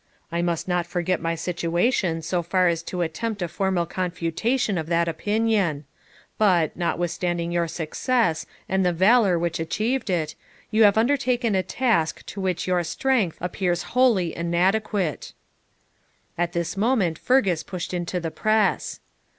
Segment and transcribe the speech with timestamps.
[0.31, 4.87] 'I must not forget my situation so far as to attempt a formal confutation of
[4.87, 5.85] that opinion;
[6.39, 10.33] but, notwithstanding your success and the valour which achieved it,
[10.71, 15.33] you have undertaken a task to which your strength appears wholly inadequate.'
[16.35, 19.01] At this moment Fergus pushed into the press.